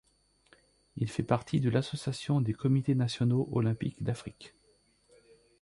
Il 0.95 1.09
fait 1.11 1.21
partie 1.21 1.59
de 1.61 1.69
l'Association 1.69 2.41
des 2.41 2.53
comités 2.55 2.95
nationaux 2.95 3.47
olympiques 3.51 4.01
d'Afrique. 4.01 4.55